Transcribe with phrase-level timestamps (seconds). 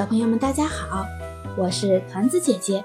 [0.00, 1.04] 小朋友们，大家好，
[1.58, 2.82] 我是团子姐姐。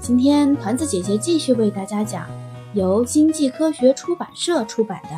[0.00, 2.26] 今天团子姐姐继续为大家讲
[2.72, 5.10] 由经济科学出版社出版的《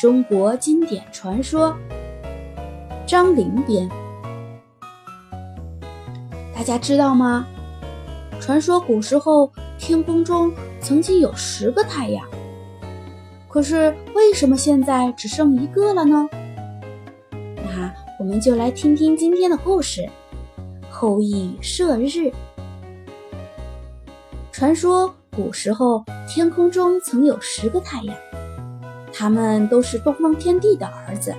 [0.00, 1.70] 中国经典传说》，
[3.04, 3.90] 张陵编。
[6.54, 7.44] 大家知道吗？
[8.40, 12.24] 传说古时候天空中曾经有十个太阳，
[13.48, 16.28] 可是为什么现在只剩一个了呢？
[17.32, 20.08] 那我们就来听听今天的故事。
[21.02, 22.30] 后羿射日。
[24.52, 28.16] 传说古时候天空中曾有十个太阳，
[29.12, 31.34] 他们都是东方天帝的儿子。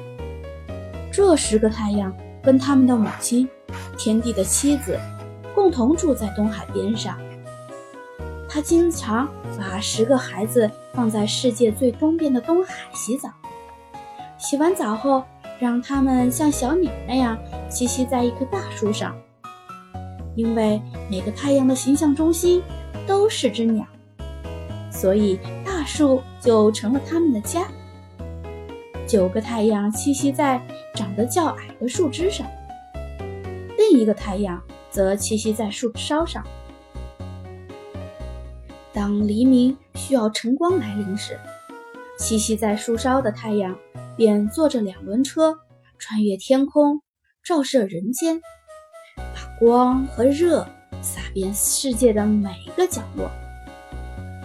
[1.10, 2.14] 这十个太阳
[2.44, 3.48] 跟他们的母亲
[3.98, 5.00] 天帝的妻子
[5.56, 7.18] 共同住在东海边上。
[8.50, 13.30] 他经常把十个孩子放在世界最东边的东海洗澡，
[14.38, 15.24] 洗完澡后
[15.58, 17.38] 让他们像小鸟那样
[17.70, 19.16] 栖息在一棵大树上。
[20.36, 22.62] 因为每个太阳的形象中心
[23.06, 23.86] 都是只鸟，
[24.92, 27.68] 所以大树就成了他们的家。
[29.06, 32.48] 九个太阳栖息在长得较矮的树枝上，
[33.78, 36.44] 另一个太阳则栖息在树梢上。
[38.94, 41.38] 当黎明需要晨光来临时，
[42.18, 43.76] 栖息在树梢的太阳
[44.16, 45.60] 便坐着两轮车，
[45.98, 47.02] 穿越天空，
[47.44, 48.42] 照射人间。
[49.60, 50.68] 光和热
[51.02, 53.30] 洒遍世界的每一个角落。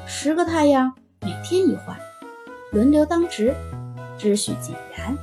[0.07, 1.97] 十个太阳每天一换，
[2.73, 3.55] 轮流当值，
[4.19, 5.17] 秩序井然，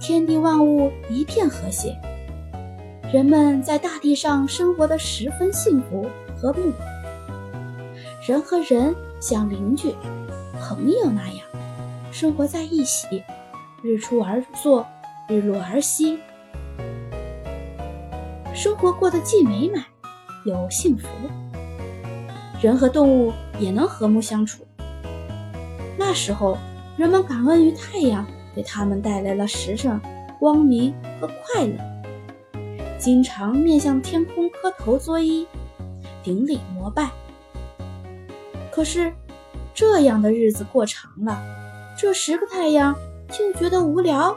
[0.00, 1.96] 天地万物一片和谐。
[3.12, 6.72] 人们在大地上生活的十分幸福和睦，
[8.26, 9.94] 人和人像邻居、
[10.60, 11.46] 朋友那样
[12.10, 13.22] 生活在一起，
[13.82, 14.86] 日出而作，
[15.28, 16.18] 日落而息。
[18.54, 19.84] 生活过得既美满
[20.44, 21.08] 又幸福，
[22.62, 24.64] 人和动物也能和睦相处。
[25.98, 26.56] 那时候，
[26.96, 30.00] 人们感恩于太阳给他们带来了时尚、
[30.38, 31.76] 光明和快乐，
[32.96, 35.44] 经常面向天空磕头作揖、
[36.22, 37.10] 顶礼膜拜。
[38.70, 39.12] 可是，
[39.74, 41.42] 这样的日子过长了，
[41.98, 42.94] 这十个太阳
[43.28, 44.36] 就觉得无聊，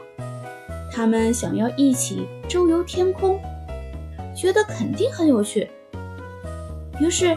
[0.92, 3.38] 他们想要一起周游天空。
[4.38, 5.68] 觉得肯定很有趣。
[7.00, 7.36] 于是，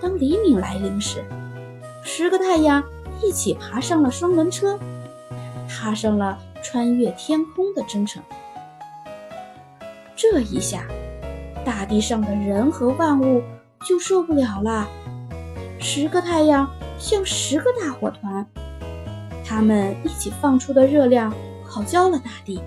[0.00, 1.22] 当黎明来临时，
[2.02, 2.82] 十个太阳
[3.22, 4.76] 一起爬上了双轮车，
[5.68, 8.20] 踏上了穿越天空的征程。
[10.16, 10.86] 这一下，
[11.64, 13.42] 大地上的人和万物
[13.86, 14.88] 就受不了了。
[15.78, 16.68] 十个太阳
[16.98, 18.44] 像十个大火团，
[19.44, 21.32] 他们一起放出的热量
[21.64, 22.60] 烤焦了大地，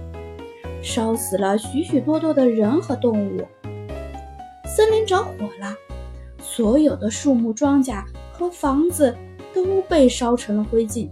[0.82, 3.46] 烧死了许许多多的人和动物。
[4.76, 5.78] 森林着火了，
[6.42, 9.16] 所有的树木、庄稼和房子
[9.54, 11.12] 都被烧成了灰烬。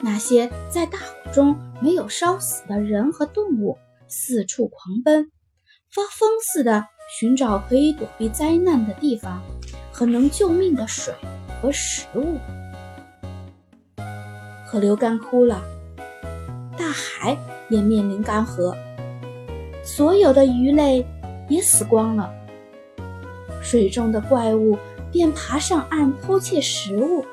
[0.00, 5.28] 那些在大火中没有烧死的人和动物四处狂奔，
[5.90, 6.86] 发疯似的
[7.18, 9.42] 寻找可以躲避灾难的地方
[9.90, 11.12] 和能救命的水
[11.60, 12.38] 和食物。
[14.64, 15.64] 河流干枯了，
[16.78, 17.36] 大海
[17.70, 18.72] 也面临干涸，
[19.82, 21.04] 所有的鱼类。
[21.48, 22.32] 也死光了，
[23.62, 24.78] 水中的怪物
[25.12, 27.24] 便爬上岸偷窃食物，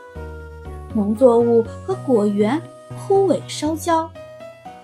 [0.94, 2.61] 农作物和果园
[3.07, 4.09] 枯萎烧焦，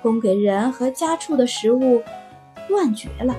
[0.02, 2.02] 供给人和家畜的食物
[2.68, 3.36] 断绝了。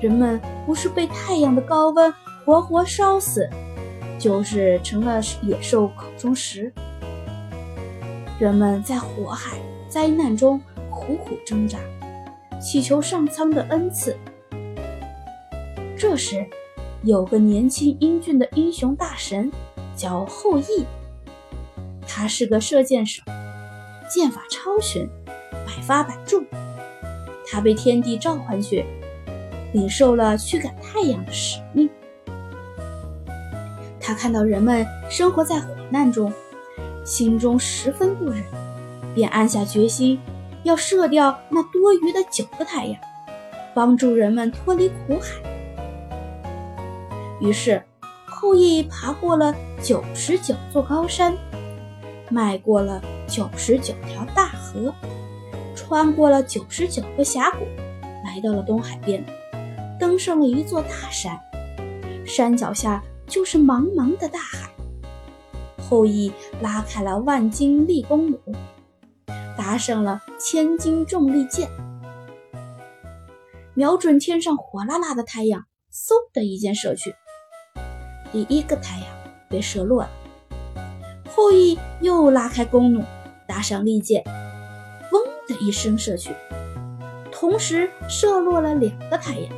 [0.00, 2.12] 人们不是被太阳的高温
[2.44, 3.48] 活活烧死，
[4.18, 6.72] 就是成了野兽口中食。
[8.38, 10.60] 人们在火海灾难中
[10.90, 11.78] 苦苦挣扎，
[12.60, 14.16] 祈求上苍的恩赐。
[16.02, 16.44] 这时，
[17.04, 19.52] 有个年轻英俊的英雄大神，
[19.94, 20.84] 叫后羿。
[22.08, 23.22] 他是个射箭手，
[24.10, 25.08] 箭法超群，
[25.64, 26.44] 百发百中。
[27.46, 28.84] 他被天帝召唤去，
[29.72, 31.88] 领受了驱赶太阳的使命。
[34.00, 36.32] 他看到人们生活在苦难中，
[37.04, 38.42] 心中十分不忍，
[39.14, 40.18] 便暗下决心，
[40.64, 43.00] 要射掉那多余的九个太阳，
[43.72, 45.51] 帮助人们脱离苦海。
[47.42, 47.82] 于是，
[48.24, 49.52] 后羿爬过了
[49.82, 51.36] 九十九座高山，
[52.30, 54.94] 迈过了九十九条大河，
[55.74, 57.66] 穿过了九十九个峡谷，
[58.24, 59.24] 来到了东海边，
[59.98, 61.36] 登上了一座大山，
[62.24, 64.70] 山脚下就是茫茫的大海。
[65.78, 68.38] 后羿拉开了万斤力弓弩，
[69.58, 71.68] 搭上了千斤重力箭。
[73.74, 75.62] 瞄准天上火辣辣的太阳，
[75.92, 77.16] 嗖的一箭射去。
[78.32, 79.06] 第一个太阳
[79.48, 80.10] 被射落了。
[81.30, 83.04] 后羿又拉开弓弩，
[83.46, 84.24] 搭上利箭，
[85.12, 86.34] 嗡的一声射去，
[87.30, 89.52] 同时射落了两个太阳。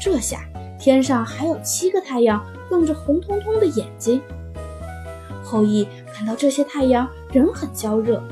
[0.00, 0.40] 这下
[0.78, 4.20] 天上还有七个太阳瞪着红彤彤的眼睛。
[5.42, 8.22] 后羿看到这些太阳仍很焦热，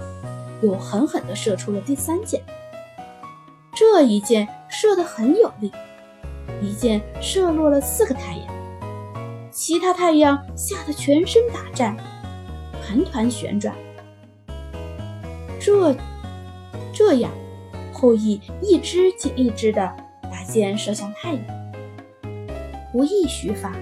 [0.62, 2.42] 又狠狠地射出了第三箭。
[3.74, 5.72] 这一箭射得很有力，
[6.62, 8.53] 一箭射落了四个太阳。
[9.54, 11.96] 其他太阳吓得全身打颤，
[12.82, 13.72] 团团旋转。
[15.60, 15.94] 这
[16.92, 17.30] 这样，
[17.92, 21.44] 后羿一支接一支的把箭射向太阳，
[22.92, 23.72] 无一虚发，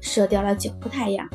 [0.00, 1.28] 射掉了九个太阳。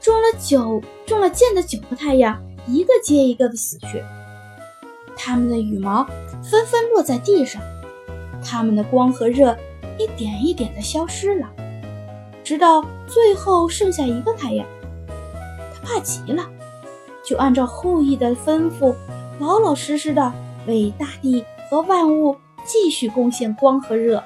[0.00, 4.00] 中了九中了箭的九个太阳，一个接一个的死去。
[5.16, 6.06] 它们的羽毛
[6.48, 7.60] 纷纷落在地上，
[8.44, 9.58] 它们的光和热
[9.98, 11.50] 一点一点的消失了，
[12.48, 14.66] 直到最后剩下一个太阳。
[15.74, 16.42] 他怕极了，
[17.22, 18.94] 就按照后羿的吩咐，
[19.38, 20.32] 老老实实的
[20.66, 22.34] 为大地和万物
[22.64, 24.24] 继续贡献光和热。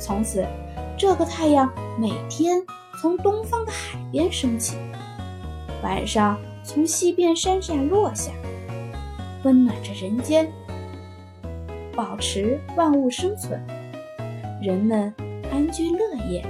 [0.00, 0.44] 从此，
[0.96, 2.60] 这个太阳每天
[3.00, 4.76] 从东方的海边升起，
[5.80, 8.32] 晚上从西边山下落下。
[9.44, 10.52] 温暖着人间，
[11.94, 13.64] 保持万物生存，
[14.60, 15.14] 人们
[15.50, 16.44] 安居乐业。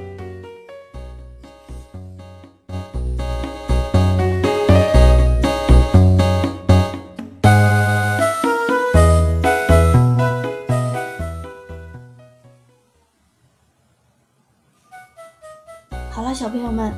[16.10, 16.92] 好了，小朋友们，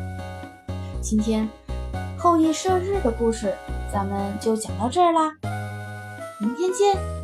[1.03, 1.47] 今天
[2.17, 3.55] 后羿射日的故事
[3.93, 5.37] 咱们就讲到这儿啦。
[6.41, 7.20] 明天见。